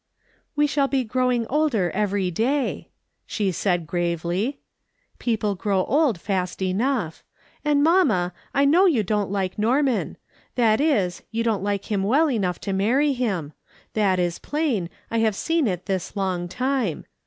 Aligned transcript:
""We 0.55 0.65
shall 0.65 0.87
be 0.87 1.03
growing 1.03 1.45
older 1.45 1.91
every 1.91 2.31
day," 2.31 2.89
she 3.27 3.51
said 3.51 3.85
gravely. 3.85 4.57
"People 5.19 5.53
grow 5.53 5.83
old 5.85 6.19
fast 6.19 6.59
enough. 6.63 7.23
And 7.63 7.83
mamma, 7.83 8.33
I 8.51 8.65
know 8.65 8.87
you 8.87 9.03
don^t 9.03 9.29
like 9.29 9.59
Norman— 9.59 10.17
that 10.55 10.81
is, 10.81 11.21
you 11.29 11.43
don't 11.43 11.61
like 11.61 11.91
him 11.91 12.01
well 12.01 12.31
enough 12.31 12.57
to 12.61 12.73
marry 12.73 13.13
him— 13.13 13.53
that 13.93 14.17
is 14.17 14.39
plain, 14.39 14.89
I 15.11 15.19
have 15.19 15.35
seen 15.35 15.67
it 15.67 15.85
this 15.85 16.15
long 16.15 16.47
time. 16.47 17.05